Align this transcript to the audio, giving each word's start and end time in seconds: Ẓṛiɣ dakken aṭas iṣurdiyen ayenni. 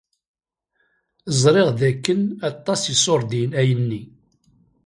Ẓṛiɣ 1.41 1.69
dakken 1.79 2.19
aṭas 2.49 2.81
iṣurdiyen 2.93 3.51
ayenni. 3.59 4.01